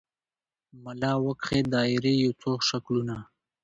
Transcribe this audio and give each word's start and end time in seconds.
ملا 0.83 1.13
وکښې 1.25 1.59
دایرې 1.73 2.13
یو 2.23 2.31
څو 2.41 2.51
شکلونه 2.67 3.15